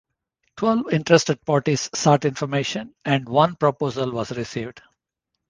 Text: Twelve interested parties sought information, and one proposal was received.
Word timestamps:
Twelve 0.57 0.91
interested 0.91 1.45
parties 1.45 1.87
sought 1.93 2.25
information, 2.25 2.95
and 3.05 3.29
one 3.29 3.55
proposal 3.55 4.09
was 4.11 4.35
received. 4.35 4.81